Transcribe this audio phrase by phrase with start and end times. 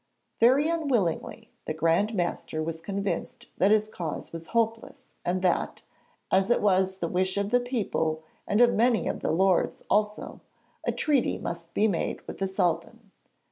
[0.39, 5.83] Very unwillingly the Grand Master was convinced that his cause was hopeless and that,
[6.31, 10.41] as it was the wish of the people and of many of the lords also,
[10.83, 13.11] a treaty must be made with the Sultan.